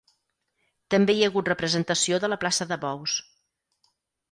També 0.93 1.15
hi 1.17 1.21
ha 1.25 1.29
hagut 1.33 1.51
representació 1.51 2.21
de 2.25 2.33
la 2.33 2.41
plaça 2.47 2.69
de 2.73 2.81
bous. 2.89 3.21